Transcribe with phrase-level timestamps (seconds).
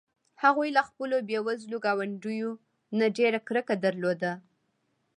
[0.43, 2.49] هغوی له خپلو بې وزلو ګاونډیو
[2.99, 4.31] نه ډېره کرکه درلوده.